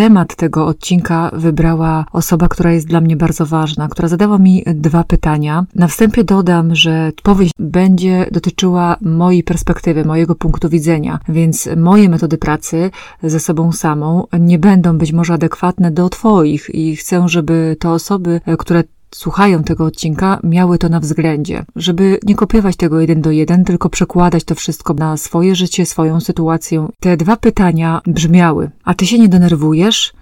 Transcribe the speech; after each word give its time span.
Temat 0.00 0.36
tego 0.36 0.66
odcinka 0.66 1.30
wybrała 1.32 2.04
osoba, 2.12 2.48
która 2.48 2.72
jest 2.72 2.86
dla 2.86 3.00
mnie 3.00 3.16
bardzo 3.16 3.46
ważna, 3.46 3.88
która 3.88 4.08
zadała 4.08 4.38
mi 4.38 4.64
dwa 4.66 5.04
pytania. 5.04 5.66
Na 5.74 5.88
wstępie 5.88 6.24
dodam, 6.24 6.74
że 6.74 7.12
powieść 7.22 7.52
będzie 7.58 8.26
dotyczyła 8.32 8.96
mojej 9.00 9.42
perspektywy, 9.42 10.04
mojego 10.04 10.34
punktu 10.34 10.68
widzenia, 10.68 11.18
więc 11.28 11.68
moje 11.76 12.08
metody 12.08 12.38
pracy 12.38 12.90
ze 13.22 13.40
sobą 13.40 13.72
samą 13.72 14.26
nie 14.40 14.58
będą 14.58 14.98
być 14.98 15.12
może 15.12 15.34
adekwatne 15.34 15.90
do 15.90 16.08
Twoich 16.08 16.70
i 16.74 16.96
chcę, 16.96 17.28
żeby 17.28 17.76
te 17.80 17.90
osoby, 17.90 18.40
które 18.58 18.84
słuchają 19.14 19.62
tego 19.62 19.84
odcinka, 19.84 20.40
miały 20.44 20.78
to 20.78 20.88
na 20.88 21.00
względzie, 21.00 21.64
żeby 21.76 22.18
nie 22.26 22.34
kopiować 22.34 22.76
tego 22.76 23.00
jeden 23.00 23.20
do 23.20 23.30
jeden, 23.30 23.64
tylko 23.64 23.88
przekładać 23.88 24.44
to 24.44 24.54
wszystko 24.54 24.94
na 24.94 25.16
swoje 25.16 25.54
życie, 25.54 25.86
swoją 25.86 26.20
sytuację. 26.20 26.88
Te 27.00 27.16
dwa 27.16 27.36
pytania 27.36 28.00
brzmiały: 28.06 28.70
A 28.84 28.94
ty 28.94 29.06
się 29.06 29.18
nie 29.18 29.28
denerwujesz? 29.28 30.12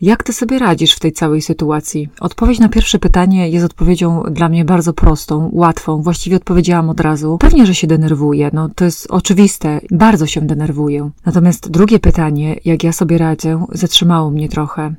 Jak 0.00 0.22
ty 0.22 0.32
sobie 0.32 0.58
radzisz 0.58 0.92
w 0.92 1.00
tej 1.00 1.12
całej 1.12 1.42
sytuacji? 1.42 2.08
Odpowiedź 2.20 2.58
na 2.58 2.68
pierwsze 2.68 2.98
pytanie 2.98 3.48
jest 3.48 3.66
odpowiedzią 3.66 4.22
dla 4.30 4.48
mnie 4.48 4.64
bardzo 4.64 4.92
prostą, 4.92 5.50
łatwą. 5.52 6.02
Właściwie 6.02 6.36
odpowiedziałam 6.36 6.90
od 6.90 7.00
razu. 7.00 7.38
Pewnie, 7.38 7.66
że 7.66 7.74
się 7.74 7.86
denerwuję. 7.86 8.50
No 8.52 8.68
to 8.74 8.84
jest 8.84 9.06
oczywiste. 9.10 9.80
Bardzo 9.90 10.26
się 10.26 10.40
denerwuję. 10.40 11.10
Natomiast 11.26 11.70
drugie 11.70 11.98
pytanie, 11.98 12.56
jak 12.64 12.84
ja 12.84 12.92
sobie 12.92 13.18
radzę, 13.18 13.66
zatrzymało 13.72 14.30
mnie 14.30 14.48
trochę. 14.48 14.94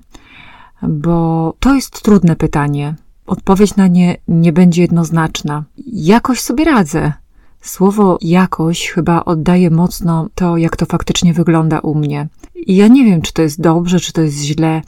Bo 0.82 1.54
to 1.60 1.76
jest 1.76 2.02
trudne 2.02 2.36
pytanie 2.36 2.96
odpowiedź 3.28 3.76
na 3.76 3.88
nie 3.88 4.18
nie 4.28 4.54
będzie 4.54 4.82
jednoznaczna. 4.82 5.64
Jakoś 5.94 6.40
sobie 6.40 6.66
radzę. 6.66 7.14
Słowo 7.62 8.18
jakoś 8.22 8.88
chyba 8.88 9.26
oddaje 9.26 9.70
mocno 9.70 10.30
to, 10.36 10.58
jak 10.58 10.76
to 10.76 10.86
faktycznie 10.86 11.34
wygląda 11.34 11.80
u 11.80 11.96
mnie. 11.96 12.28
I 12.56 12.76
ja 12.76 12.88
nie 12.88 13.06
wiem, 13.06 13.22
czy 13.22 13.34
to 13.34 13.42
jest 13.42 13.62
dobrze, 13.62 14.00
czy 14.00 14.14
to 14.14 14.22
jest 14.22 14.44
źle. 14.44 14.82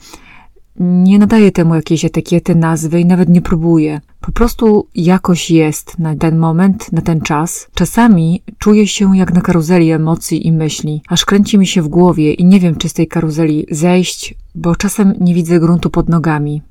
Nie 0.80 1.18
nadaję 1.18 1.52
temu 1.52 1.74
jakiejś 1.74 2.04
etykiety, 2.04 2.54
nazwy 2.54 3.00
i 3.00 3.06
nawet 3.06 3.28
nie 3.28 3.42
próbuję. 3.42 4.00
Po 4.20 4.32
prostu 4.32 4.86
jakoś 4.94 5.50
jest 5.50 5.98
na 5.98 6.16
ten 6.16 6.38
moment, 6.38 6.92
na 6.92 7.02
ten 7.02 7.20
czas. 7.20 7.68
Czasami 7.74 8.42
czuję 8.58 8.86
się 8.86 9.16
jak 9.16 9.34
na 9.34 9.40
karuzeli 9.40 9.90
emocji 9.90 10.46
i 10.46 10.52
myśli, 10.52 11.02
aż 11.08 11.24
kręci 11.24 11.58
mi 11.58 11.66
się 11.66 11.82
w 11.82 11.88
głowie 11.88 12.32
i 12.32 12.44
nie 12.44 12.60
wiem, 12.60 12.76
czy 12.76 12.88
z 12.88 12.92
tej 12.92 13.06
karuzeli 13.08 13.66
zejść, 13.70 14.34
bo 14.54 14.76
czasem 14.76 15.14
nie 15.20 15.34
widzę 15.34 15.60
gruntu 15.60 15.90
pod 15.90 16.08
nogami. 16.08 16.62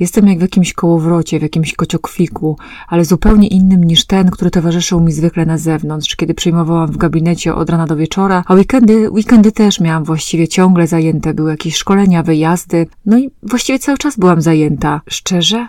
Jestem 0.00 0.28
jak 0.28 0.38
w 0.38 0.42
jakimś 0.42 0.72
kołowrocie, 0.72 1.38
w 1.38 1.42
jakimś 1.42 1.74
kociokwiku, 1.74 2.58
ale 2.88 3.04
zupełnie 3.04 3.48
innym 3.48 3.84
niż 3.84 4.04
ten, 4.04 4.30
który 4.30 4.50
towarzyszył 4.50 5.00
mi 5.00 5.12
zwykle 5.12 5.46
na 5.46 5.58
zewnątrz, 5.58 6.16
kiedy 6.16 6.34
przyjmowałam 6.34 6.92
w 6.92 6.96
gabinecie 6.96 7.54
od 7.54 7.70
rana 7.70 7.86
do 7.86 7.96
wieczora, 7.96 8.44
a 8.46 8.54
weekendy, 8.54 9.10
weekendy 9.10 9.52
też 9.52 9.80
miałam 9.80 10.04
właściwie 10.04 10.48
ciągle 10.48 10.86
zajęte, 10.86 11.34
były 11.34 11.50
jakieś 11.50 11.76
szkolenia, 11.76 12.22
wyjazdy, 12.22 12.86
no 13.06 13.18
i 13.18 13.30
właściwie 13.42 13.78
cały 13.78 13.98
czas 13.98 14.16
byłam 14.18 14.42
zajęta. 14.42 15.00
Szczerze? 15.08 15.66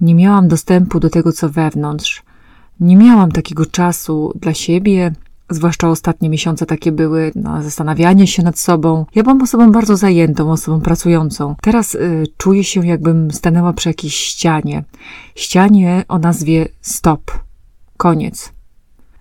Nie 0.00 0.14
miałam 0.14 0.48
dostępu 0.48 1.00
do 1.00 1.10
tego, 1.10 1.32
co 1.32 1.48
wewnątrz. 1.48 2.22
Nie 2.80 2.96
miałam 2.96 3.32
takiego 3.32 3.66
czasu 3.66 4.32
dla 4.40 4.54
siebie, 4.54 5.12
Zwłaszcza 5.50 5.88
ostatnie 5.88 6.28
miesiące 6.28 6.66
takie 6.66 6.92
były 6.92 7.32
na 7.34 7.62
zastanawianie 7.62 8.26
się 8.26 8.42
nad 8.42 8.58
sobą. 8.58 9.06
Ja 9.14 9.22
byłam 9.22 9.42
osobą 9.42 9.72
bardzo 9.72 9.96
zajętą, 9.96 10.52
osobą 10.52 10.80
pracującą. 10.80 11.54
Teraz 11.62 11.94
y, 11.94 12.24
czuję 12.36 12.64
się, 12.64 12.86
jakbym 12.86 13.30
stanęła 13.30 13.72
przy 13.72 13.88
jakiejś 13.88 14.14
ścianie. 14.14 14.84
Ścianie 15.34 16.04
o 16.08 16.18
nazwie 16.18 16.68
stop. 16.80 17.30
Koniec. 17.96 18.52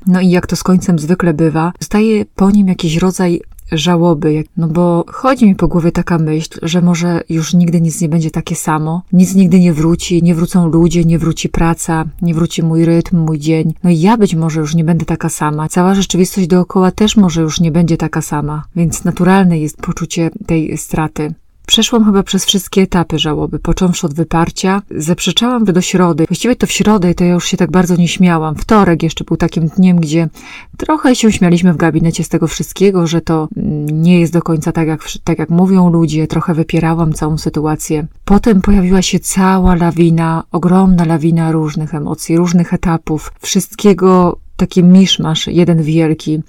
No 0.07 0.21
i 0.21 0.29
jak 0.29 0.47
to 0.47 0.55
z 0.55 0.63
końcem 0.63 0.99
zwykle 0.99 1.33
bywa, 1.33 1.71
zostaje 1.79 2.25
po 2.25 2.51
nim 2.51 2.67
jakiś 2.67 2.97
rodzaj 2.97 3.41
żałoby, 3.71 4.43
no 4.57 4.67
bo 4.67 5.05
chodzi 5.07 5.45
mi 5.45 5.55
po 5.55 5.67
głowie 5.67 5.91
taka 5.91 6.17
myśl, 6.17 6.59
że 6.61 6.81
może 6.81 7.21
już 7.29 7.53
nigdy 7.53 7.81
nic 7.81 8.01
nie 8.01 8.09
będzie 8.09 8.31
takie 8.31 8.55
samo, 8.55 9.01
nic 9.13 9.35
nigdy 9.35 9.59
nie 9.59 9.73
wróci, 9.73 10.23
nie 10.23 10.35
wrócą 10.35 10.67
ludzie, 10.67 11.03
nie 11.05 11.19
wróci 11.19 11.49
praca, 11.49 12.05
nie 12.21 12.33
wróci 12.33 12.63
mój 12.63 12.85
rytm, 12.85 13.17
mój 13.17 13.39
dzień. 13.39 13.73
No 13.83 13.89
i 13.89 13.99
ja 13.99 14.17
być 14.17 14.35
może 14.35 14.59
już 14.59 14.75
nie 14.75 14.83
będę 14.83 15.05
taka 15.05 15.29
sama, 15.29 15.69
cała 15.69 15.95
rzeczywistość 15.95 16.47
dookoła 16.47 16.91
też 16.91 17.17
może 17.17 17.41
już 17.41 17.59
nie 17.59 17.71
będzie 17.71 17.97
taka 17.97 18.21
sama, 18.21 18.63
więc 18.75 19.03
naturalne 19.03 19.59
jest 19.59 19.77
poczucie 19.77 20.29
tej 20.45 20.77
straty. 20.77 21.33
Przeszłam 21.67 22.05
chyba 22.05 22.23
przez 22.23 22.45
wszystkie 22.45 22.81
etapy 22.81 23.19
żałoby, 23.19 23.59
począwszy 23.59 24.07
od 24.07 24.13
wyparcia. 24.13 24.81
Zaprzeczałam 24.91 25.63
do 25.63 25.81
środy. 25.81 26.25
Właściwie 26.29 26.55
to 26.55 26.67
w 26.67 26.71
środę 26.71 27.13
to 27.15 27.23
ja 27.23 27.33
już 27.33 27.45
się 27.45 27.57
tak 27.57 27.71
bardzo 27.71 27.95
nie 27.95 28.07
śmiałam. 28.07 28.55
Wtorek 28.55 29.03
jeszcze 29.03 29.23
był 29.23 29.37
takim 29.37 29.67
dniem, 29.67 29.99
gdzie 29.99 30.29
trochę 30.77 31.15
się 31.15 31.31
śmialiśmy 31.31 31.73
w 31.73 31.77
gabinecie 31.77 32.23
z 32.23 32.29
tego 32.29 32.47
wszystkiego, 32.47 33.07
że 33.07 33.21
to 33.21 33.47
nie 33.91 34.19
jest 34.19 34.33
do 34.33 34.41
końca 34.41 34.71
tak 34.71 34.87
jak, 34.87 35.01
tak 35.23 35.39
jak 35.39 35.49
mówią 35.49 35.89
ludzie. 35.89 36.27
Trochę 36.27 36.53
wypierałam 36.53 37.13
całą 37.13 37.37
sytuację. 37.37 38.07
Potem 38.25 38.61
pojawiła 38.61 39.01
się 39.01 39.19
cała 39.19 39.75
lawina, 39.75 40.43
ogromna 40.51 41.05
lawina 41.05 41.51
różnych 41.51 41.95
emocji, 41.95 42.37
różnych 42.37 42.73
etapów. 42.73 43.31
Wszystkiego 43.41 44.37
taki 44.57 44.83
miszmasz, 44.83 45.47
jeden 45.47 45.83
wielki. 45.83 46.41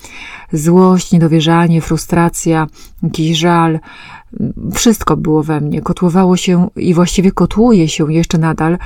Złość, 0.53 1.13
niedowierzanie, 1.13 1.81
frustracja, 1.81 2.67
jakiś 3.03 3.39
żal. 3.39 3.79
Wszystko 4.75 5.17
było 5.17 5.43
we 5.43 5.61
mnie. 5.61 5.83
Kotłowało 5.83 6.37
się 6.37 6.69
i 6.77 6.95
właściwie 6.95 7.33
kotłuje 7.33 7.89
się 7.89 8.13
jeszcze 8.13 8.39
nadal. 8.39 8.79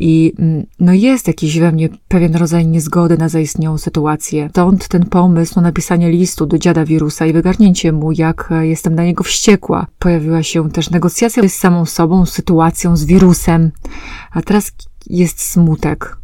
I 0.00 0.32
mm, 0.38 0.66
no 0.80 0.92
jest 0.92 1.26
jakiś 1.26 1.58
we 1.58 1.72
mnie 1.72 1.88
pewien 2.08 2.36
rodzaj 2.36 2.66
niezgody 2.66 3.18
na 3.18 3.28
zaistniałą 3.28 3.78
sytuację. 3.78 4.48
Stąd 4.50 4.88
ten 4.88 5.06
pomysł 5.06 5.54
na 5.56 5.62
napisanie 5.62 6.10
listu 6.10 6.46
do 6.46 6.58
dziada 6.58 6.84
wirusa 6.84 7.26
i 7.26 7.32
wygarnięcie 7.32 7.92
mu, 7.92 8.12
jak 8.12 8.50
jestem 8.60 8.94
na 8.94 9.04
niego 9.04 9.24
wściekła. 9.24 9.86
Pojawiła 9.98 10.42
się 10.42 10.70
też 10.70 10.90
negocjacja 10.90 11.48
z 11.48 11.52
samą 11.52 11.84
sobą, 11.84 12.26
z 12.26 12.32
sytuacją, 12.32 12.96
z 12.96 13.04
wirusem. 13.04 13.70
A 14.30 14.42
teraz 14.42 14.72
jest 15.06 15.40
smutek. 15.40 16.18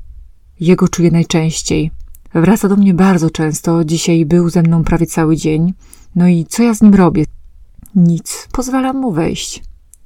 Jego 0.60 0.88
czuję 0.88 1.10
najczęściej. 1.10 1.90
Wraca 2.34 2.68
do 2.68 2.76
mnie 2.76 2.94
bardzo 2.94 3.30
często, 3.30 3.84
dzisiaj 3.84 4.26
był 4.26 4.50
ze 4.50 4.62
mną 4.62 4.84
prawie 4.84 5.06
cały 5.06 5.36
dzień. 5.36 5.74
No 6.16 6.28
i 6.28 6.46
co 6.48 6.62
ja 6.62 6.74
z 6.74 6.82
nim 6.82 6.94
robię? 6.94 7.24
Nic, 7.94 8.48
pozwalam 8.52 8.96
mu 8.96 9.12
wejść. 9.12 9.62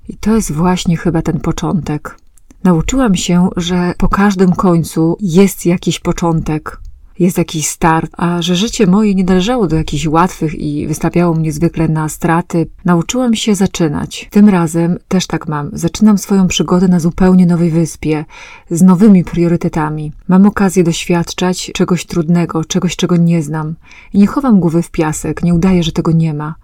I 0.09 0.17
to 0.17 0.35
jest 0.35 0.53
właśnie 0.53 0.97
chyba 0.97 1.23
ten 1.23 1.41
początek. 1.41 2.19
Nauczyłam 2.65 3.15
się, 3.15 3.49
że 3.57 3.95
po 3.99 4.09
każdym 4.09 4.53
końcu 4.53 5.17
jest 5.21 5.67
jakiś 5.67 6.01
początek 6.01 6.81
jest 7.19 7.39
jakiś 7.39 7.69
start, 7.69 8.11
a 8.17 8.43
że 8.43 8.57
życie 8.57 8.87
moje 8.87 9.15
nie 9.15 9.25
należało 9.25 9.67
do 9.67 9.77
jakichś 9.77 10.07
łatwych 10.07 10.55
i 10.55 10.87
wystawiało 10.87 11.35
mnie 11.35 11.53
zwykle 11.53 11.89
na 11.89 12.09
straty, 12.09 12.67
nauczyłam 12.85 13.35
się 13.35 13.55
zaczynać. 13.55 14.29
Tym 14.31 14.49
razem 14.49 14.99
też 15.09 15.27
tak 15.27 15.49
mam. 15.49 15.71
Zaczynam 15.73 16.19
swoją 16.19 16.49
przygodę 16.49 16.89
na 16.89 17.01
zupełnie 17.01 17.47
nowej 17.47 17.71
wyspie, 17.71 18.25
z 18.71 18.83
nowymi 18.83 19.25
priorytetami. 19.25 20.13
Mam 20.29 20.47
okazję 20.47 20.85
doświadczać 20.85 21.71
czegoś 21.75 22.07
trudnego, 22.07 22.65
czegoś, 22.65 22.97
czego 22.97 23.17
nie 23.17 23.43
znam. 23.43 23.75
I 24.13 24.19
nie 24.19 24.27
chowam 24.27 24.61
głowy 24.61 24.83
w 24.83 24.91
piasek, 24.91 25.43
nie 25.43 25.55
udaję, 25.55 25.83
że 25.83 25.93
tego 25.93 26.13
nie 26.13 26.35
ma. 26.35 26.55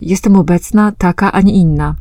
Jestem 0.00 0.36
obecna, 0.36 0.92
taka, 0.98 1.32
a 1.32 1.40
nie 1.40 1.52
inna. 1.52 1.94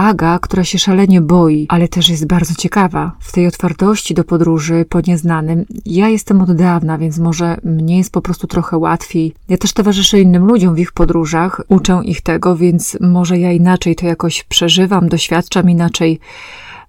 Aga, 0.00 0.38
która 0.38 0.64
się 0.64 0.78
szalenie 0.78 1.20
boi, 1.20 1.66
ale 1.68 1.88
też 1.88 2.08
jest 2.08 2.26
bardzo 2.26 2.54
ciekawa. 2.54 3.12
W 3.20 3.32
tej 3.32 3.46
otwartości 3.46 4.14
do 4.14 4.24
podróży 4.24 4.84
po 4.88 5.00
nieznanym 5.00 5.64
ja 5.86 6.08
jestem 6.08 6.42
od 6.42 6.52
dawna, 6.52 6.98
więc 6.98 7.18
może 7.18 7.56
mnie 7.64 7.98
jest 7.98 8.12
po 8.12 8.22
prostu 8.22 8.46
trochę 8.46 8.78
łatwiej. 8.78 9.34
Ja 9.48 9.56
też 9.56 9.72
towarzyszę 9.72 10.20
innym 10.20 10.46
ludziom 10.46 10.74
w 10.74 10.78
ich 10.78 10.92
podróżach, 10.92 11.60
uczę 11.68 12.00
ich 12.04 12.20
tego, 12.20 12.56
więc 12.56 12.98
może 13.00 13.38
ja 13.38 13.52
inaczej 13.52 13.96
to 13.96 14.06
jakoś 14.06 14.44
przeżywam, 14.44 15.08
doświadczam 15.08 15.70
inaczej. 15.70 16.20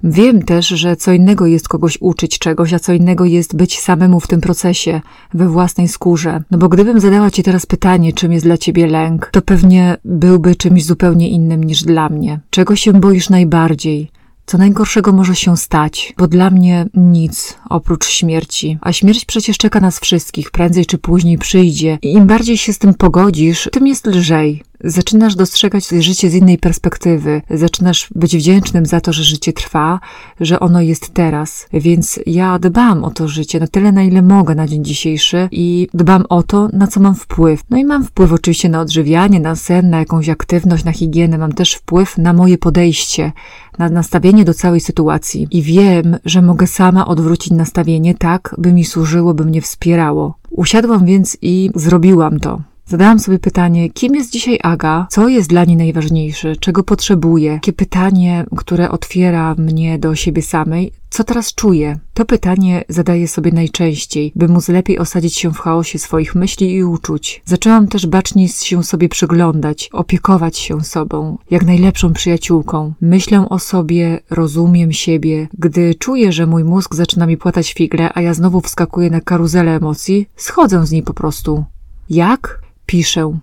Wiem 0.04 0.42
też, 0.42 0.68
że 0.68 0.96
co 0.96 1.12
innego 1.14 1.46
jest 1.46 1.68
kogoś 1.68 1.98
uczyć 2.02 2.40
czegoś, 2.40 2.74
a 2.74 2.80
co 2.80 2.94
innego 2.94 3.26
jest 3.26 3.56
być 3.56 3.80
samemu 3.80 4.20
w 4.20 4.28
tym 4.28 4.42
procesie, 4.42 5.02
we 5.34 5.50
własnej 5.50 5.88
skórze. 5.88 6.44
No 6.52 6.58
bo 6.58 6.70
gdybym 6.70 7.00
zadała 7.00 7.32
ci 7.32 7.44
teraz 7.44 7.66
pytanie, 7.66 8.14
czym 8.14 8.32
jest 8.32 8.46
dla 8.46 8.58
ciebie 8.58 8.88
lęk, 8.88 9.30
to 9.34 9.42
pewnie 9.42 9.98
byłby 10.06 10.56
czymś 10.56 10.86
zupełnie 10.86 11.30
innym 11.30 11.64
niż 11.64 11.84
dla 11.84 12.10
mnie. 12.10 12.40
Czego 12.50 12.76
się 12.76 12.94
boisz 12.94 13.30
najbardziej? 13.30 14.12
Co 14.46 14.58
najgorszego 14.58 15.12
może 15.12 15.36
się 15.36 15.58
stać, 15.58 16.14
bo 16.18 16.28
dla 16.28 16.50
mnie 16.50 16.86
nic 16.94 17.58
oprócz 17.70 18.06
śmierci. 18.06 18.78
A 18.82 18.94
śmierć 18.94 19.26
przecież 19.26 19.58
czeka 19.58 19.80
nas 19.80 20.00
wszystkich, 20.00 20.52
prędzej 20.52 20.86
czy 20.86 20.98
później 20.98 21.38
przyjdzie. 21.38 21.98
I 22.02 22.14
im 22.14 22.28
bardziej 22.28 22.58
się 22.58 22.74
z 22.74 22.78
tym 22.78 22.94
pogodzisz, 22.94 23.70
tym 23.72 23.88
jest 23.88 24.06
lżej. 24.06 24.64
Zaczynasz 24.84 25.36
dostrzegać 25.36 25.88
życie 25.88 26.30
z 26.30 26.34
innej 26.34 26.58
perspektywy, 26.58 27.42
zaczynasz 27.50 28.08
być 28.16 28.38
wdzięcznym 28.38 28.86
za 28.86 29.02
to, 29.02 29.14
że 29.14 29.24
życie 29.24 29.54
trwa, 29.54 30.00
że 30.40 30.60
ono 30.60 30.82
jest 30.82 31.14
teraz. 31.14 31.68
Więc 31.74 32.20
ja 32.26 32.60
dbam 32.60 33.04
o 33.04 33.12
to 33.12 33.28
życie 33.28 33.60
na 33.60 33.68
tyle, 33.68 33.92
na 33.92 34.04
ile 34.04 34.22
mogę 34.22 34.56
na 34.56 34.68
dzień 34.68 34.86
dzisiejszy 34.86 35.50
i 35.52 35.88
dbam 35.94 36.26
o 36.30 36.44
to, 36.44 36.70
na 36.74 36.88
co 36.88 37.00
mam 37.00 37.16
wpływ. 37.16 37.62
No 37.70 37.78
i 37.78 37.86
mam 37.86 38.04
wpływ 38.06 38.34
oczywiście 38.34 38.70
na 38.70 38.82
odżywianie, 38.82 39.40
na 39.40 39.56
sen, 39.56 39.90
na 39.90 40.00
jakąś 40.00 40.30
aktywność, 40.30 40.84
na 40.84 40.92
higienę. 40.92 41.38
Mam 41.38 41.52
też 41.52 41.74
wpływ 41.74 42.18
na 42.18 42.34
moje 42.34 42.58
podejście, 42.58 43.32
na 43.78 43.90
nastawienie 43.90 44.46
do 44.46 44.54
całej 44.54 44.80
sytuacji. 44.80 45.48
I 45.52 45.62
wiem, 45.62 46.18
że 46.26 46.42
mogę 46.42 46.68
sama 46.68 47.08
odwrócić 47.08 47.54
nastawienie 47.54 48.16
tak, 48.16 48.56
by 48.58 48.74
mi 48.74 48.86
służyło, 48.86 49.34
by 49.34 49.46
mnie 49.46 49.62
wspierało. 49.62 50.36
Usiadłam 50.50 51.06
więc 51.06 51.38
i 51.42 51.70
zrobiłam 51.76 52.40
to 52.40 52.71
Zadałam 52.92 53.20
sobie 53.20 53.40
pytanie, 53.40 53.90
kim 53.90 54.16
jest 54.16 54.32
dzisiaj 54.32 54.60
Aga, 54.64 55.08
co 55.10 55.28
jest 55.28 55.50
dla 55.50 55.66
niej 55.66 55.78
najważniejsze, 55.78 56.56
czego 56.56 56.84
potrzebuje. 56.84 57.54
Takie 57.54 57.74
pytanie, 57.74 58.46
które 58.58 58.92
otwiera 58.92 59.56
mnie 59.58 60.00
do 60.00 60.16
siebie 60.16 60.42
samej, 60.42 60.92
co 61.10 61.24
teraz 61.24 61.56
czuję? 61.56 62.00
To 62.14 62.26
pytanie 62.26 62.84
zadaję 62.90 63.28
sobie 63.28 63.52
najczęściej, 63.52 64.32
by 64.36 64.48
móc 64.48 64.70
lepiej 64.70 65.00
osadzić 65.00 65.38
się 65.38 65.54
w 65.54 65.58
chaosie 65.58 66.00
swoich 66.00 66.36
myśli 66.36 66.74
i 66.74 66.84
uczuć. 66.84 67.42
Zaczęłam 67.46 67.88
też 67.88 68.08
baczniej 68.08 68.48
się 68.48 68.84
sobie 68.84 69.10
przyglądać, 69.10 69.90
opiekować 69.94 70.58
się 70.58 70.84
sobą, 70.84 71.38
jak 71.52 71.66
najlepszą 71.66 72.14
przyjaciółką. 72.14 72.94
Myślę 73.02 73.50
o 73.50 73.60
sobie, 73.60 74.20
rozumiem 74.30 74.92
siebie. 74.92 75.48
Gdy 75.54 75.96
czuję, 75.96 76.32
że 76.32 76.48
mój 76.48 76.64
mózg 76.64 76.96
zaczyna 76.96 77.26
mi 77.28 77.38
płatać 77.38 77.74
figle, 77.74 78.10
a 78.14 78.22
ja 78.22 78.34
znowu 78.34 78.62
wskakuję 78.62 79.10
na 79.10 79.22
karuzelę 79.22 79.76
emocji, 79.76 80.30
schodzę 80.36 80.86
z 80.86 80.92
niej 80.92 81.04
po 81.04 81.14
prostu. 81.14 81.66
Jak? 82.10 82.62
Piszę. 82.92 83.38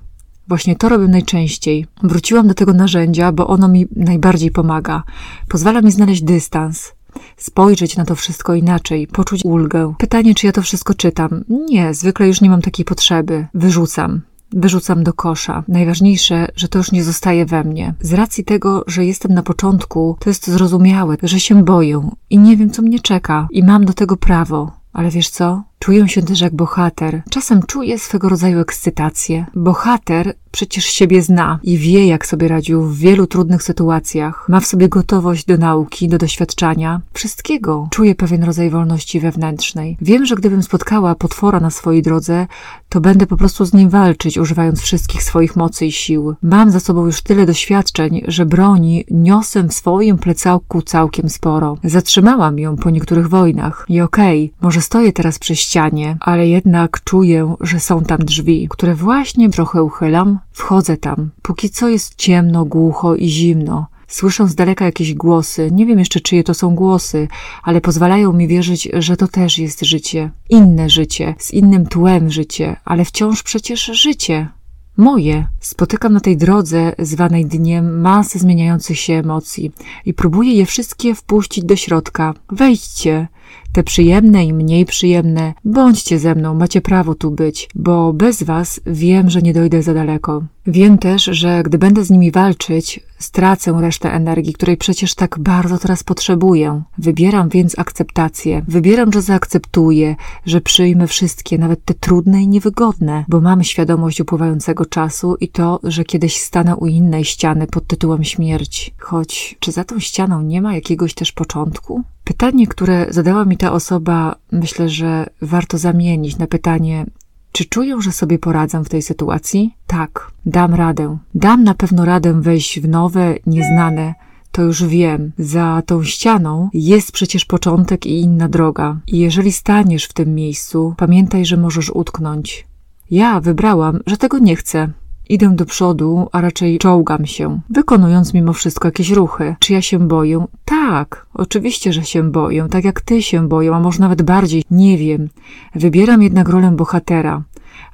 Właśnie 0.49 0.77
to 0.77 0.89
robię 0.89 1.09
najczęściej. 1.09 1.87
Wróciłam 2.03 2.49
do 2.49 2.55
tego 2.55 2.73
narzędzia, 2.73 3.33
bo 3.33 3.47
ono 3.47 3.69
mi 3.69 3.87
najbardziej 3.97 4.51
pomaga. 4.51 5.03
Pozwala 5.49 5.83
mi 5.83 5.93
znaleźć 5.93 6.23
dystans, 6.23 6.93
spojrzeć 7.37 7.97
na 7.97 8.05
to 8.05 8.15
wszystko 8.15 8.55
inaczej, 8.55 9.07
poczuć 9.07 9.45
ulgę. 9.45 9.95
Pytanie, 9.99 10.35
czy 10.35 10.47
ja 10.47 10.53
to 10.53 10.63
wszystko 10.63 10.95
czytam? 10.95 11.45
Nie, 11.49 11.95
zwykle 11.95 12.27
już 12.27 12.41
nie 12.41 12.51
mam 12.51 12.63
takiej 12.63 12.85
potrzeby. 12.85 13.47
Wyrzucam. 13.55 14.21
Wyrzucam 14.53 15.05
do 15.05 15.13
kosza. 15.13 15.65
Najważniejsze, 15.69 16.49
że 16.57 16.69
to 16.69 16.79
już 16.79 16.93
nie 16.93 17.05
zostaje 17.05 17.47
we 17.47 17.65
mnie. 17.65 17.95
Z 18.01 18.13
racji 18.13 18.45
tego, 18.45 18.85
że 18.87 19.05
jestem 19.05 19.35
na 19.35 19.43
początku, 19.43 20.17
to 20.21 20.31
jest 20.31 20.47
zrozumiałe, 20.47 21.17
że 21.23 21.41
się 21.41 21.65
boję 21.65 22.11
i 22.31 22.39
nie 22.39 22.57
wiem, 22.57 22.71
co 22.71 22.83
mnie 22.83 23.01
czeka, 23.01 23.49
i 23.51 23.63
mam 23.63 23.85
do 23.85 23.93
tego 23.93 24.17
prawo. 24.17 24.73
Ale 24.93 25.11
wiesz 25.11 25.29
co? 25.29 25.68
Czuję 25.79 26.09
się 26.09 26.23
też 26.23 26.41
jak 26.41 26.55
bohater. 26.55 27.23
Czasem 27.31 27.63
czuję 27.63 27.99
swego 27.99 28.29
rodzaju 28.29 28.61
ekscytację. 28.61 29.47
Bohater 29.55 30.35
przecież 30.51 30.85
siebie 30.85 31.23
zna 31.23 31.59
i 31.63 31.79
wie, 31.79 32.07
jak 32.07 32.27
sobie 32.27 32.49
radził 32.49 32.83
w 32.83 32.99
wielu 32.99 33.27
trudnych 33.27 33.63
sytuacjach. 33.63 34.49
Ma 34.49 34.61
w 34.61 34.67
sobie 34.67 34.89
gotowość 34.89 35.45
do 35.45 35.57
nauki, 35.57 36.09
do 36.09 36.19
doświadczania, 36.19 37.01
wszystkiego. 37.13 37.89
Czuje 37.91 38.15
pewien 38.15 38.45
rodzaj 38.45 38.71
wolności 38.71 39.21
wewnętrznej. 39.21 39.97
Wiem, 40.01 40.27
że 40.27 40.35
gdybym 40.35 40.63
spotkała 40.63 41.15
potwora 41.15 41.61
na 41.61 41.71
swojej 41.71 42.03
drodze, 42.03 42.47
to 42.89 43.01
będę 43.01 43.27
po 43.27 43.37
prostu 43.37 43.65
z 43.65 43.73
nim 43.73 43.89
walczyć, 43.89 44.39
używając 44.39 44.81
wszystkich 44.81 45.23
swoich 45.23 45.57
mocy 45.57 45.87
i 45.87 45.93
sił. 45.93 46.35
Mam 46.43 46.71
za 46.71 46.81
sobą 46.81 47.07
już 47.07 47.23
tyle 47.23 47.47
doświadczeń, 47.47 48.23
że 48.29 48.47
broni 48.47 49.05
niosę 49.11 49.63
w 49.63 49.73
swoim 49.73 50.19
plecałku 50.19 50.83
całkiem 50.83 51.29
sporo. 51.29 51.77
Zatrzymałam 51.85 52.59
ją 52.59 52.77
po 52.77 52.91
niektórych 52.91 53.29
wojnach. 53.29 53.87
I 53.89 54.01
okej, 54.01 54.45
okay, 54.45 54.59
może 54.61 54.81
stoję 54.81 55.13
teraz 55.13 55.39
przy 55.39 55.57
ścianie, 55.69 56.17
ale 56.21 56.49
jednak 56.49 57.05
czuję, 57.05 57.55
że 57.61 57.81
są 57.81 58.03
tam 58.03 58.19
drzwi, 58.19 58.69
które 58.71 58.95
właśnie 58.95 59.51
trochę 59.51 59.83
uchylam, 59.83 60.39
wchodzę 60.53 60.97
tam. 60.97 61.31
Póki 61.43 61.71
co 61.71 61.89
jest 61.89 62.15
ciemno, 62.15 62.65
głucho 62.65 63.17
i 63.17 63.29
zimno. 63.29 63.87
Słyszę 64.07 64.49
z 64.49 64.55
daleka 64.55 64.85
jakieś 64.85 65.15
głosy, 65.15 65.69
nie 65.73 65.87
wiem 65.87 65.99
jeszcze 65.99 66.21
czyje 66.21 66.45
to 66.45 66.55
są 66.55 66.75
głosy, 66.75 67.29
ale 67.63 67.81
pozwalają 67.81 68.33
mi 68.33 68.49
wierzyć, 68.49 68.89
że 68.99 69.17
to 69.17 69.29
też 69.29 69.59
jest 69.59 69.85
życie. 69.85 70.31
Inne 70.49 70.91
życie, 70.91 71.35
z 71.39 71.55
innym 71.55 71.87
tłem 71.87 72.31
życie, 72.31 72.77
ale 72.85 73.05
wciąż 73.05 73.43
przecież 73.43 73.85
życie. 73.85 74.49
Moje. 74.97 75.47
Spotykam 75.61 76.13
na 76.13 76.21
tej 76.21 76.37
drodze, 76.37 76.93
zwanej 76.99 77.47
dniem, 77.47 78.01
masę 78.01 78.39
zmieniających 78.39 78.99
się 78.99 79.13
emocji 79.13 79.73
i 80.05 80.15
próbuję 80.15 80.53
je 80.53 80.67
wszystkie 80.67 81.15
wpuścić 81.15 81.65
do 81.65 81.77
środka. 81.77 82.35
Wejdźcie, 82.53 83.29
te 83.73 83.83
przyjemne 83.83 84.45
i 84.45 84.53
mniej 84.53 84.87
przyjemne, 84.87 85.55
bądźcie 85.65 86.19
ze 86.19 86.35
mną, 86.35 86.55
macie 86.55 86.81
prawo 86.81 87.15
tu 87.15 87.31
być, 87.31 87.69
bo 87.75 88.13
bez 88.13 88.43
was 88.43 88.81
wiem, 88.87 89.31
że 89.31 89.43
nie 89.43 89.53
dojdę 89.53 89.83
za 89.83 89.95
daleko. 89.95 90.43
Wiem 90.67 90.99
też, 90.99 91.25
że 91.25 91.63
gdy 91.63 91.79
będę 91.79 92.05
z 92.05 92.11
nimi 92.11 92.31
walczyć, 92.31 93.01
stracę 93.19 93.79
resztę 93.81 94.13
energii, 94.13 94.53
której 94.53 94.77
przecież 94.77 95.15
tak 95.15 95.39
bardzo 95.39 95.79
teraz 95.79 96.03
potrzebuję. 96.03 96.83
Wybieram 96.99 97.49
więc 97.49 97.79
akceptację. 97.79 98.65
Wybieram, 98.69 99.13
że 99.13 99.23
zaakceptuję, 99.23 100.17
że 100.47 100.61
przyjmę 100.61 101.07
wszystkie, 101.07 101.59
nawet 101.59 101.85
te 101.85 101.95
trudne 101.95 102.43
i 102.43 102.49
niewygodne, 102.49 103.25
bo 103.29 103.41
mam 103.41 103.65
świadomość 103.65 104.21
upływającego 104.21 104.87
czasu 104.87 105.37
i 105.41 105.49
to, 105.49 105.81
że 105.83 106.05
kiedyś 106.05 106.37
stanę 106.37 106.77
u 106.77 106.87
innej 106.87 107.25
ściany 107.25 107.67
pod 107.67 107.87
tytułem 107.87 108.25
śmierć. 108.25 108.95
Choć, 108.99 109.57
czy 109.61 109.73
za 109.73 109.85
tą 109.85 110.01
ścianą 110.01 110.43
nie 110.43 110.63
ma 110.63 110.75
jakiegoś 110.75 111.15
też 111.15 111.33
początku? 111.33 112.03
Pytanie, 112.29 112.67
które 112.67 113.07
zadała 113.11 113.45
mi 113.45 113.57
ta 113.57 113.73
osoba, 113.73 114.37
myślę, 114.53 114.89
że 114.89 115.27
warto 115.43 115.79
zamienić 115.79 116.39
na 116.39 116.47
pytanie, 116.47 117.07
czy 117.53 117.65
czuję, 117.65 118.03
że 118.03 118.13
sobie 118.13 118.39
poradzę 118.39 118.85
w 118.85 118.89
tej 118.89 119.03
sytuacji? 119.03 119.75
Tak, 119.87 120.31
dam 120.47 120.75
radę. 120.75 121.19
Dam 121.35 121.65
na 121.65 121.75
pewno 121.75 122.05
radę 122.05 122.41
wejść 122.41 122.81
w 122.81 122.89
nowe, 122.89 123.35
nieznane. 123.47 124.15
To 124.53 124.63
już 124.63 124.85
wiem. 124.85 125.33
Za 125.39 125.83
tą 125.87 126.05
ścianą 126.05 126.69
jest 126.75 127.13
przecież 127.13 127.45
początek 127.45 128.07
i 128.07 128.21
inna 128.21 128.49
droga. 128.49 128.97
I 129.07 129.19
jeżeli 129.19 129.53
staniesz 129.53 130.05
w 130.05 130.13
tym 130.13 130.35
miejscu, 130.35 130.95
pamiętaj, 130.97 131.47
że 131.47 131.57
możesz 131.57 131.91
utknąć. 131.91 132.67
Ja 133.11 133.41
wybrałam, 133.41 134.01
że 134.07 134.17
tego 134.17 134.39
nie 134.39 134.57
chcę. 134.57 134.89
Idę 135.29 135.57
do 135.57 135.67
przodu, 135.67 136.29
a 136.33 136.41
raczej 136.41 136.79
czołgam 136.79 137.27
się, 137.27 137.61
wykonując 137.71 138.35
mimo 138.35 138.53
wszystko 138.53 138.89
jakieś 138.89 139.11
ruchy. 139.11 139.57
Czy 139.59 139.73
ja 139.73 139.83
się 139.83 139.99
boję? 139.99 140.47
Tak, 140.65 141.27
oczywiście, 141.35 141.93
że 141.93 142.05
się 142.05 142.31
boję, 142.31 142.67
tak 142.71 142.85
jak 142.85 143.01
ty 143.01 143.23
się 143.23 143.49
boję, 143.49 143.75
a 143.75 143.81
może 143.81 144.01
nawet 144.01 144.23
bardziej, 144.23 144.65
nie 144.71 144.99
wiem. 144.99 145.29
Wybieram 145.75 146.23
jednak 146.23 146.49
rolę 146.49 146.71
bohatera, 146.71 147.43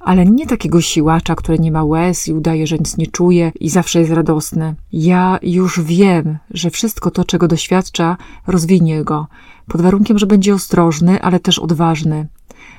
ale 0.00 0.26
nie 0.26 0.46
takiego 0.46 0.81
siłacza, 0.81 1.34
który 1.34 1.58
nie 1.58 1.72
ma 1.72 1.84
łez 1.84 2.28
i 2.28 2.32
udaje, 2.32 2.66
że 2.66 2.78
nic 2.78 2.96
nie 2.96 3.06
czuje 3.06 3.52
i 3.60 3.70
zawsze 3.70 4.00
jest 4.00 4.12
radosny. 4.12 4.75
Ja 4.92 5.38
już 5.42 5.81
wiem, 5.81 6.38
że 6.50 6.70
wszystko 6.70 7.10
to, 7.10 7.25
czego 7.25 7.48
doświadcza, 7.48 8.16
rozwinie 8.46 9.04
go, 9.04 9.26
pod 9.69 9.81
warunkiem, 9.81 10.19
że 10.19 10.26
będzie 10.26 10.54
ostrożny, 10.54 11.22
ale 11.22 11.40
też 11.40 11.58
odważny. 11.58 12.26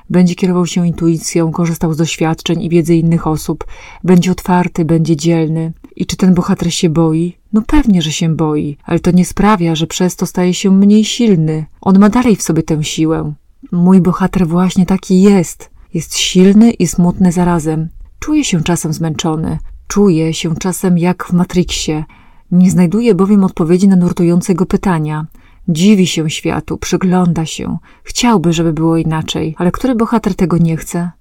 Będzie 0.09 0.35
kierował 0.35 0.65
się 0.65 0.87
intuicją, 0.87 1.51
korzystał 1.51 1.93
z 1.93 1.97
doświadczeń 1.97 2.63
i 2.63 2.69
wiedzy 2.69 2.95
innych 2.95 3.27
osób, 3.27 3.65
będzie 4.03 4.31
otwarty, 4.31 4.85
będzie 4.85 5.15
dzielny. 5.15 5.73
I 5.95 6.05
czy 6.05 6.17
ten 6.17 6.33
bohater 6.33 6.73
się 6.73 6.89
boi? 6.89 7.37
No 7.53 7.61
pewnie, 7.67 8.01
że 8.01 8.11
się 8.11 8.35
boi, 8.35 8.77
ale 8.83 8.99
to 8.99 9.11
nie 9.11 9.25
sprawia, 9.25 9.75
że 9.75 9.87
przez 9.87 10.15
to 10.15 10.25
staje 10.25 10.53
się 10.53 10.71
mniej 10.71 11.05
silny. 11.05 11.65
On 11.81 11.99
ma 11.99 12.09
dalej 12.09 12.35
w 12.35 12.41
sobie 12.41 12.63
tę 12.63 12.83
siłę. 12.83 13.33
Mój 13.71 14.01
bohater 14.01 14.47
właśnie 14.47 14.85
taki 14.85 15.21
jest. 15.21 15.74
Jest 15.95 16.17
silny 16.17 16.71
i 16.71 16.87
smutny 16.87 17.31
zarazem. 17.31 17.89
Czuje 18.19 18.43
się 18.43 18.63
czasem 18.63 18.93
zmęczony. 18.93 19.57
Czuje 19.87 20.33
się 20.33 20.55
czasem 20.55 20.97
jak 20.97 21.25
w 21.25 21.33
Matrixie. 21.33 22.05
Nie 22.51 22.71
znajduje 22.71 23.15
bowiem 23.15 23.43
odpowiedzi 23.43 23.87
na 23.87 23.95
nurtujące 23.95 24.55
go 24.55 24.65
pytania. 24.65 25.25
Dziwi 25.67 26.07
się 26.07 26.29
światu, 26.29 26.77
przygląda 26.77 27.45
się, 27.45 27.77
chciałby, 28.03 28.53
żeby 28.53 28.73
było 28.73 28.97
inaczej, 28.97 29.55
ale 29.57 29.71
który 29.71 29.95
bohater 29.95 30.35
tego 30.35 30.57
nie 30.57 30.77
chce? 30.77 31.11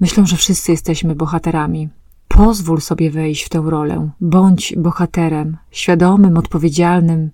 Myślę, 0.00 0.26
że 0.26 0.36
wszyscy 0.36 0.72
jesteśmy 0.72 1.14
bohaterami. 1.14 1.88
Pozwól 2.28 2.80
sobie 2.80 3.10
wejść 3.10 3.44
w 3.44 3.48
tę 3.48 3.62
rolę. 3.66 4.10
Bądź 4.20 4.74
bohaterem, 4.76 5.56
świadomym, 5.70 6.36
odpowiedzialnym, 6.36 7.30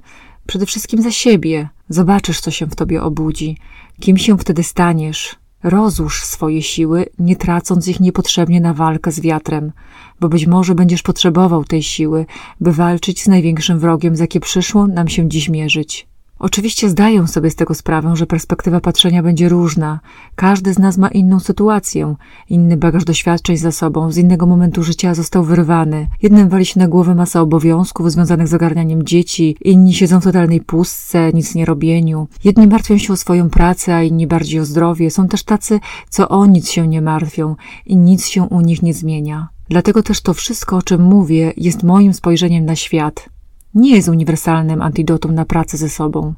przede 0.47 0.67
wszystkim 0.67 1.03
za 1.03 1.11
siebie. 1.11 1.69
Zobaczysz, 1.89 2.41
co 2.41 2.51
się 2.51 2.67
w 2.67 2.75
tobie 2.75 3.03
obudzi, 3.03 3.57
kim 4.01 4.19
się 4.19 4.39
wtedy 4.39 4.63
staniesz. 4.63 5.39
Rozłóż 5.69 6.25
swoje 6.25 6.63
siły, 6.63 7.07
nie 7.19 7.37
tracąc 7.37 7.89
ich 7.89 8.01
niepotrzebnie 8.01 8.61
na 8.61 8.75
walkę 8.75 9.13
z 9.13 9.21
wiatrem, 9.21 9.73
bo 10.21 10.29
być 10.29 10.47
może 10.47 10.75
będziesz 10.75 11.03
potrzebował 11.03 11.65
tej 11.65 11.83
siły, 11.83 12.27
by 12.61 12.73
walczyć 12.73 13.23
z 13.23 13.29
największym 13.29 13.79
wrogiem, 13.79 14.17
z 14.17 14.21
jakie 14.21 14.41
przyszło 14.41 14.87
nam 14.87 15.09
się 15.09 15.29
dziś 15.29 15.49
mierzyć. 15.49 16.08
Oczywiście 16.39 16.89
zdaję 16.89 17.27
sobie 17.27 17.51
z 17.51 17.55
tego 17.55 17.75
sprawę, 17.75 18.17
że 18.17 18.27
perspektywa 18.27 18.81
patrzenia 18.81 19.23
będzie 19.23 19.49
różna. 19.49 20.01
Każdy 20.35 20.73
z 20.73 20.79
nas 20.79 20.99
ma 20.99 21.09
inną 21.09 21.41
sytuację, 21.41 22.15
inny 22.51 22.77
bagaż 22.77 23.05
doświadczeń 23.05 23.57
za 23.57 23.73
sobą, 23.73 24.13
z 24.13 24.17
innego 24.17 24.47
momentu 24.47 24.83
życia 24.83 25.15
został 25.15 25.45
wyrwany. 25.45 26.09
Jednym 26.23 26.49
wali 26.49 26.67
się 26.67 26.81
na 26.81 26.89
głowę 26.89 27.15
masa 27.15 27.41
obowiązków 27.41 28.13
związanych 28.13 28.49
z 28.49 28.55
ogarnianiem 28.55 29.03
dzieci, 29.03 29.57
inni 29.61 29.95
siedzą 29.95 30.21
w 30.21 30.25
totalnej 30.25 30.61
pustce, 30.61 31.33
nic 31.33 31.55
nie 31.55 31.65
robieniu. 31.65 32.29
Jedni 32.45 32.67
martwią 32.67 32.99
się 32.99 33.13
o 33.13 33.17
swoją 33.17 33.51
pracę, 33.51 33.95
a 33.95 34.03
inni 34.03 34.27
bardziej 34.27 34.61
o 34.61 34.65
zdrowie. 34.65 35.11
Są 35.11 35.29
też 35.29 35.43
tacy, 35.43 35.81
co 36.09 36.29
o 36.29 36.47
nic 36.47 36.71
się 36.71 36.89
nie 36.89 37.03
martwią 37.03 37.57
i 37.87 37.97
nic 37.97 38.27
się 38.27 38.43
u 38.43 38.61
nich 38.61 38.83
nie 38.83 38.95
zmienia. 38.95 39.49
Dlatego 39.69 40.03
też 40.03 40.21
to 40.21 40.35
wszystko, 40.35 40.77
o 40.77 40.83
czym 40.83 41.03
mówię, 41.03 41.53
jest 41.57 41.83
moim 41.83 42.15
spojrzeniem 42.15 42.65
na 42.65 42.77
świat 42.77 43.29
nie 43.75 43.97
jest 43.97 44.09
uniwersalnym 44.09 44.83
antidotum 44.83 45.35
na 45.35 45.45
pracę 45.45 45.77
ze 45.77 45.89
sobą. 45.89 46.35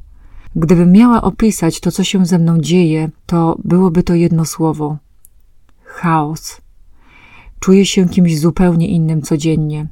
Gdybym 0.55 0.91
miała 0.91 1.21
opisać 1.21 1.79
to, 1.79 1.91
co 1.91 2.03
się 2.03 2.25
ze 2.25 2.39
mną 2.39 2.59
dzieje, 2.59 3.09
to 3.25 3.57
byłoby 3.63 4.03
to 4.03 4.15
jedno 4.15 4.45
słowo 4.45 4.97
chaos. 5.91 6.61
Czuję 7.59 7.85
się 7.85 8.09
kimś 8.09 8.39
zupełnie 8.39 8.87
innym 8.87 9.21
codziennie. 9.21 9.87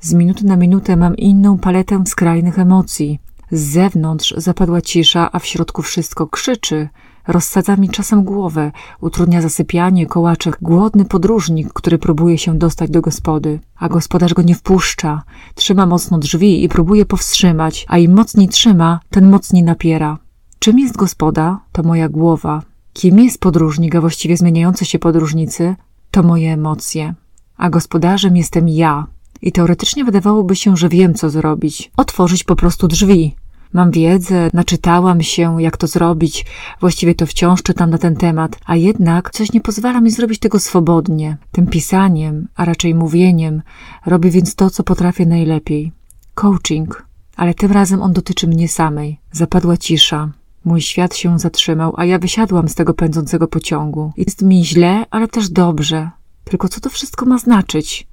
Z 0.00 0.14
minuty 0.14 0.46
na 0.46 0.56
minutę 0.56 0.96
mam 0.96 1.16
inną 1.16 1.58
paletę 1.58 2.02
skrajnych 2.06 2.58
emocji. 2.58 3.18
Z 3.50 3.60
zewnątrz 3.60 4.34
zapadła 4.36 4.80
cisza, 4.80 5.32
a 5.32 5.38
w 5.38 5.46
środku 5.46 5.82
wszystko 5.82 6.26
krzyczy, 6.26 6.88
Rozsadza 7.28 7.76
mi 7.76 7.88
czasem 7.88 8.24
głowę, 8.24 8.72
utrudnia 9.00 9.42
zasypianie, 9.42 10.06
kołaczek, 10.06 10.58
głodny 10.62 11.04
podróżnik, 11.04 11.72
który 11.72 11.98
próbuje 11.98 12.38
się 12.38 12.58
dostać 12.58 12.90
do 12.90 13.00
gospody. 13.00 13.60
A 13.78 13.88
gospodarz 13.88 14.34
go 14.34 14.42
nie 14.42 14.54
wpuszcza, 14.54 15.22
trzyma 15.54 15.86
mocno 15.86 16.18
drzwi 16.18 16.64
i 16.64 16.68
próbuje 16.68 17.06
powstrzymać, 17.06 17.86
a 17.88 17.98
im 17.98 18.14
mocniej 18.14 18.48
trzyma, 18.48 19.00
ten 19.10 19.30
mocniej 19.30 19.62
napiera. 19.62 20.18
Czym 20.58 20.78
jest 20.78 20.96
gospoda? 20.96 21.60
To 21.72 21.82
moja 21.82 22.08
głowa. 22.08 22.62
Kim 22.92 23.18
jest 23.18 23.40
podróżnik, 23.40 23.94
a 23.94 24.00
właściwie 24.00 24.36
zmieniający 24.36 24.84
się 24.84 24.98
podróżnicy? 24.98 25.76
To 26.10 26.22
moje 26.22 26.52
emocje. 26.52 27.14
A 27.56 27.70
gospodarzem 27.70 28.36
jestem 28.36 28.68
ja. 28.68 29.06
I 29.42 29.52
teoretycznie 29.52 30.04
wydawałoby 30.04 30.56
się, 30.56 30.76
że 30.76 30.88
wiem, 30.88 31.14
co 31.14 31.30
zrobić. 31.30 31.90
Otworzyć 31.96 32.44
po 32.44 32.56
prostu 32.56 32.88
drzwi. 32.88 33.34
Mam 33.74 33.90
wiedzę, 33.90 34.50
naczytałam 34.52 35.22
się, 35.22 35.62
jak 35.62 35.76
to 35.76 35.86
zrobić, 35.86 36.46
właściwie 36.80 37.14
to 37.14 37.26
wciąż 37.26 37.62
czytam 37.62 37.90
na 37.90 37.98
ten 37.98 38.16
temat, 38.16 38.58
a 38.66 38.76
jednak 38.76 39.30
coś 39.30 39.52
nie 39.52 39.60
pozwala 39.60 40.00
mi 40.00 40.10
zrobić 40.10 40.38
tego 40.38 40.60
swobodnie. 40.60 41.36
Tym 41.52 41.66
pisaniem, 41.66 42.48
a 42.56 42.64
raczej 42.64 42.94
mówieniem, 42.94 43.62
robię 44.06 44.30
więc 44.30 44.54
to, 44.54 44.70
co 44.70 44.82
potrafię 44.82 45.26
najlepiej. 45.26 45.92
Coaching. 46.34 47.06
Ale 47.36 47.54
tym 47.54 47.72
razem 47.72 48.02
on 48.02 48.12
dotyczy 48.12 48.46
mnie 48.46 48.68
samej. 48.68 49.18
Zapadła 49.32 49.76
cisza. 49.76 50.30
Mój 50.64 50.80
świat 50.80 51.16
się 51.16 51.38
zatrzymał, 51.38 51.94
a 51.96 52.04
ja 52.04 52.18
wysiadłam 52.18 52.68
z 52.68 52.74
tego 52.74 52.94
pędzącego 52.94 53.48
pociągu. 53.48 54.12
Jest 54.16 54.42
mi 54.42 54.64
źle, 54.64 55.04
ale 55.10 55.28
też 55.28 55.48
dobrze. 55.48 56.10
Tylko 56.44 56.68
co 56.68 56.80
to 56.80 56.90
wszystko 56.90 57.26
ma 57.26 57.38
znaczyć? 57.38 58.06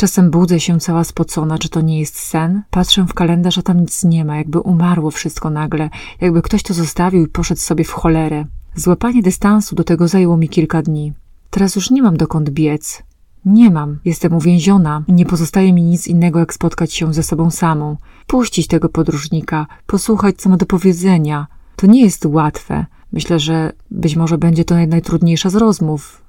Czasem 0.00 0.30
budzę 0.30 0.60
się 0.60 0.80
cała 0.80 1.04
spocona, 1.04 1.58
czy 1.58 1.68
to 1.68 1.80
nie 1.80 2.00
jest 2.00 2.18
sen. 2.18 2.62
Patrzę 2.70 3.04
w 3.08 3.14
kalendarz, 3.14 3.58
a 3.58 3.62
tam 3.62 3.80
nic 3.80 4.04
nie 4.04 4.24
ma, 4.24 4.36
jakby 4.36 4.60
umarło 4.60 5.10
wszystko 5.10 5.50
nagle, 5.50 5.90
jakby 6.20 6.42
ktoś 6.42 6.62
to 6.62 6.74
zostawił 6.74 7.24
i 7.24 7.28
poszedł 7.28 7.60
sobie 7.60 7.84
w 7.84 7.90
cholerę. 7.90 8.44
Złapanie 8.74 9.22
dystansu 9.22 9.74
do 9.74 9.84
tego 9.84 10.08
zajęło 10.08 10.36
mi 10.36 10.48
kilka 10.48 10.82
dni. 10.82 11.12
Teraz 11.50 11.76
już 11.76 11.90
nie 11.90 12.02
mam 12.02 12.16
dokąd 12.16 12.50
biec. 12.50 13.02
Nie 13.44 13.70
mam. 13.70 13.98
Jestem 14.04 14.34
uwięziona. 14.34 15.04
Nie 15.08 15.26
pozostaje 15.26 15.72
mi 15.72 15.82
nic 15.82 16.06
innego, 16.06 16.38
jak 16.38 16.54
spotkać 16.54 16.94
się 16.94 17.14
ze 17.14 17.22
sobą 17.22 17.50
samą. 17.50 17.96
Puścić 18.26 18.66
tego 18.66 18.88
podróżnika, 18.88 19.66
posłuchać, 19.86 20.36
co 20.36 20.48
ma 20.48 20.56
do 20.56 20.66
powiedzenia. 20.66 21.46
To 21.76 21.86
nie 21.86 22.02
jest 22.02 22.26
łatwe. 22.26 22.86
Myślę, 23.12 23.38
że 23.38 23.72
być 23.90 24.16
może 24.16 24.38
będzie 24.38 24.64
to 24.64 24.74
najtrudniejsza 24.86 25.50
z 25.50 25.54
rozmów, 25.54 26.22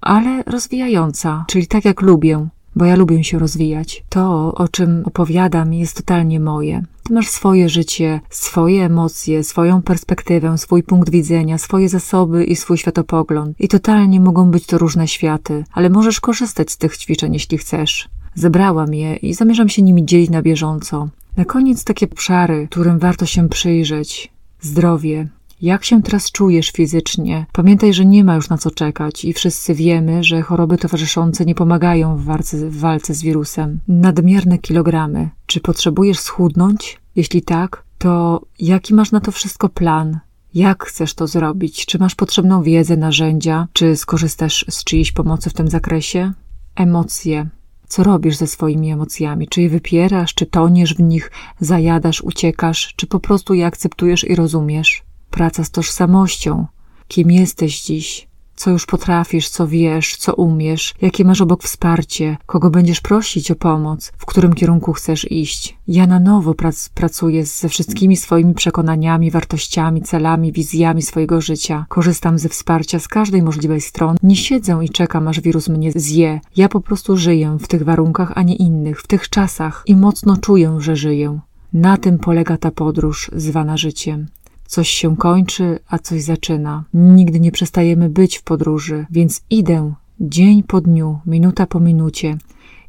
ale 0.00 0.42
rozwijająca, 0.42 1.44
czyli 1.48 1.66
tak 1.66 1.84
jak 1.84 2.02
lubię 2.02 2.48
bo 2.78 2.84
ja 2.84 2.96
lubię 2.96 3.24
się 3.24 3.38
rozwijać. 3.38 4.04
To, 4.08 4.54
o 4.54 4.68
czym 4.68 5.02
opowiadam, 5.04 5.74
jest 5.74 5.96
totalnie 5.96 6.40
moje. 6.40 6.82
Ty 7.02 7.12
masz 7.12 7.28
swoje 7.28 7.68
życie, 7.68 8.20
swoje 8.30 8.84
emocje, 8.84 9.44
swoją 9.44 9.82
perspektywę, 9.82 10.58
swój 10.58 10.82
punkt 10.82 11.10
widzenia, 11.10 11.58
swoje 11.58 11.88
zasoby 11.88 12.44
i 12.44 12.56
swój 12.56 12.78
światopogląd. 12.78 13.60
I 13.60 13.68
totalnie 13.68 14.20
mogą 14.20 14.50
być 14.50 14.66
to 14.66 14.78
różne 14.78 15.08
światy, 15.08 15.64
ale 15.72 15.90
możesz 15.90 16.20
korzystać 16.20 16.70
z 16.70 16.76
tych 16.76 16.96
ćwiczeń, 16.96 17.32
jeśli 17.32 17.58
chcesz. 17.58 18.08
Zebrałam 18.34 18.94
je 18.94 19.16
i 19.16 19.34
zamierzam 19.34 19.68
się 19.68 19.82
nimi 19.82 20.04
dzielić 20.04 20.30
na 20.30 20.42
bieżąco. 20.42 21.08
Na 21.36 21.44
koniec 21.44 21.84
takie 21.84 22.06
obszary, 22.06 22.68
którym 22.70 22.98
warto 22.98 23.26
się 23.26 23.48
przyjrzeć. 23.48 24.32
Zdrowie, 24.60 25.28
jak 25.62 25.84
się 25.84 26.02
teraz 26.02 26.32
czujesz 26.32 26.70
fizycznie? 26.70 27.46
Pamiętaj, 27.52 27.94
że 27.94 28.06
nie 28.06 28.24
ma 28.24 28.34
już 28.34 28.48
na 28.48 28.58
co 28.58 28.70
czekać 28.70 29.24
i 29.24 29.32
wszyscy 29.32 29.74
wiemy, 29.74 30.24
że 30.24 30.42
choroby 30.42 30.78
towarzyszące 30.78 31.44
nie 31.44 31.54
pomagają 31.54 32.16
w 32.16 32.24
walce, 32.24 32.70
w 32.70 32.78
walce 32.78 33.14
z 33.14 33.22
wirusem. 33.22 33.80
Nadmierne 33.88 34.58
kilogramy. 34.58 35.30
Czy 35.46 35.60
potrzebujesz 35.60 36.18
schudnąć? 36.18 37.00
Jeśli 37.16 37.42
tak, 37.42 37.84
to 37.98 38.42
jaki 38.58 38.94
masz 38.94 39.12
na 39.12 39.20
to 39.20 39.32
wszystko 39.32 39.68
plan? 39.68 40.18
Jak 40.54 40.84
chcesz 40.84 41.14
to 41.14 41.26
zrobić? 41.26 41.86
Czy 41.86 41.98
masz 41.98 42.14
potrzebną 42.14 42.62
wiedzę, 42.62 42.96
narzędzia? 42.96 43.66
Czy 43.72 43.96
skorzystasz 43.96 44.64
z 44.70 44.84
czyjejś 44.84 45.12
pomocy 45.12 45.50
w 45.50 45.54
tym 45.54 45.68
zakresie? 45.68 46.32
Emocje. 46.76 47.48
Co 47.88 48.02
robisz 48.02 48.36
ze 48.36 48.46
swoimi 48.46 48.90
emocjami? 48.90 49.48
Czy 49.48 49.62
je 49.62 49.68
wypierasz, 49.68 50.34
czy 50.34 50.46
toniesz 50.46 50.94
w 50.94 51.00
nich, 51.00 51.30
zajadasz, 51.60 52.20
uciekasz, 52.20 52.94
czy 52.96 53.06
po 53.06 53.20
prostu 53.20 53.54
je 53.54 53.66
akceptujesz 53.66 54.24
i 54.24 54.34
rozumiesz? 54.34 55.07
Praca 55.30 55.64
z 55.64 55.70
tożsamością. 55.70 56.66
Kim 57.08 57.30
jesteś 57.30 57.82
dziś? 57.82 58.28
Co 58.58 58.70
już 58.70 58.86
potrafisz, 58.86 59.48
co 59.48 59.68
wiesz, 59.68 60.16
co 60.16 60.34
umiesz, 60.34 60.94
jakie 61.02 61.24
masz 61.24 61.40
obok 61.40 61.62
wsparcie, 61.62 62.36
kogo 62.46 62.70
będziesz 62.70 63.00
prosić 63.00 63.50
o 63.50 63.54
pomoc, 63.54 64.12
w 64.18 64.26
którym 64.26 64.54
kierunku 64.54 64.92
chcesz 64.92 65.32
iść. 65.32 65.78
Ja 65.88 66.06
na 66.06 66.20
nowo 66.20 66.54
prac, 66.54 66.88
pracuję 66.88 67.46
ze 67.46 67.68
wszystkimi 67.68 68.16
swoimi 68.16 68.54
przekonaniami, 68.54 69.30
wartościami, 69.30 70.02
celami, 70.02 70.52
wizjami 70.52 71.02
swojego 71.02 71.40
życia. 71.40 71.86
Korzystam 71.88 72.38
ze 72.38 72.48
wsparcia 72.48 72.98
z 72.98 73.08
każdej 73.08 73.42
możliwej 73.42 73.80
strony. 73.80 74.18
Nie 74.22 74.36
siedzę 74.36 74.80
i 74.82 74.88
czekam, 74.88 75.28
aż 75.28 75.40
wirus 75.40 75.68
mnie 75.68 75.92
zje. 75.92 76.40
Ja 76.56 76.68
po 76.68 76.80
prostu 76.80 77.16
żyję 77.16 77.56
w 77.60 77.68
tych 77.68 77.84
warunkach, 77.84 78.32
a 78.34 78.42
nie 78.42 78.56
innych, 78.56 79.00
w 79.00 79.06
tych 79.06 79.28
czasach 79.28 79.82
i 79.86 79.96
mocno 79.96 80.36
czuję, 80.36 80.76
że 80.80 80.96
żyję. 80.96 81.40
Na 81.72 81.96
tym 81.96 82.18
polega 82.18 82.56
ta 82.56 82.70
podróż 82.70 83.30
zwana 83.36 83.76
życiem. 83.76 84.26
Coś 84.68 84.88
się 84.88 85.16
kończy, 85.16 85.78
a 85.88 85.98
coś 85.98 86.22
zaczyna. 86.22 86.84
Nigdy 86.94 87.40
nie 87.40 87.52
przestajemy 87.52 88.08
być 88.08 88.38
w 88.38 88.42
podróży, 88.42 89.06
więc 89.10 89.42
idę 89.50 89.94
dzień 90.20 90.62
po 90.62 90.80
dniu, 90.80 91.18
minuta 91.26 91.66
po 91.66 91.80
minucie, 91.80 92.38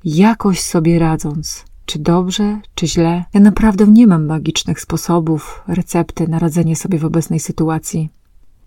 jakoś 0.05 0.59
sobie 0.59 0.99
radząc. 0.99 1.65
Czy 1.85 1.99
dobrze, 1.99 2.59
czy 2.75 2.87
źle? 2.87 3.23
Ja 3.33 3.39
naprawdę 3.39 3.87
nie 3.87 4.07
mam 4.07 4.25
magicznych 4.25 4.81
sposobów, 4.81 5.63
recepty 5.67 6.27
na 6.27 6.39
radzenie 6.39 6.75
sobie 6.75 6.99
w 6.99 7.05
obecnej 7.05 7.39
sytuacji. 7.39 8.09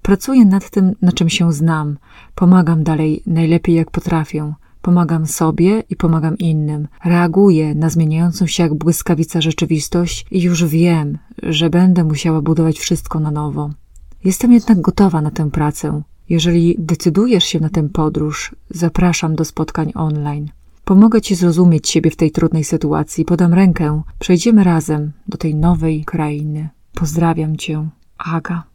Pracuję 0.02 0.44
nad 0.44 0.70
tym, 0.70 0.92
na 1.02 1.12
czym 1.12 1.28
się 1.28 1.52
znam. 1.52 1.98
Pomagam 2.34 2.84
dalej 2.84 3.22
najlepiej 3.26 3.74
jak 3.74 3.90
potrafię. 3.90 4.54
Pomagam 4.82 5.26
sobie 5.26 5.82
i 5.90 5.96
pomagam 5.96 6.38
innym. 6.38 6.88
Reaguję 7.04 7.74
na 7.74 7.90
zmieniającą 7.90 8.46
się 8.46 8.62
jak 8.62 8.74
błyskawica 8.74 9.40
rzeczywistość 9.40 10.26
i 10.30 10.42
już 10.42 10.64
wiem, 10.64 11.18
że 11.42 11.70
będę 11.70 12.04
musiała 12.04 12.42
budować 12.42 12.78
wszystko 12.78 13.20
na 13.20 13.30
nowo. 13.30 13.70
Jestem 14.24 14.52
jednak 14.52 14.80
gotowa 14.80 15.20
na 15.20 15.30
tę 15.30 15.50
pracę. 15.50 16.02
Jeżeli 16.28 16.76
decydujesz 16.78 17.44
się 17.44 17.60
na 17.60 17.68
tę 17.68 17.88
podróż, 17.88 18.54
zapraszam 18.70 19.36
do 19.36 19.44
spotkań 19.44 19.92
online. 19.94 20.50
Pomogę 20.84 21.20
Ci 21.20 21.34
zrozumieć 21.34 21.88
siebie 21.88 22.10
w 22.10 22.16
tej 22.16 22.30
trudnej 22.30 22.64
sytuacji, 22.64 23.24
podam 23.24 23.54
rękę, 23.54 24.02
przejdziemy 24.18 24.64
razem 24.64 25.12
do 25.28 25.36
tej 25.38 25.54
nowej 25.54 26.04
krainy. 26.04 26.68
Pozdrawiam 26.94 27.56
Cię, 27.56 27.88
Aga. 28.18 28.71